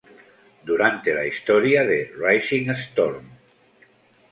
[0.69, 3.23] Durante la historia de "Rising Storm!"!